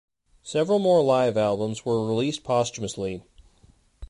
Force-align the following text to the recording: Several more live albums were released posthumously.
Several 0.41 0.79
more 0.79 1.03
live 1.03 1.37
albums 1.37 1.85
were 1.85 2.07
released 2.07 2.43
posthumously. 2.43 3.21